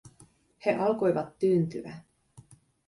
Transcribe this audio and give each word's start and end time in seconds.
He 0.65 0.71
alkoivat 0.75 1.39
tyyntyä. 1.39 1.97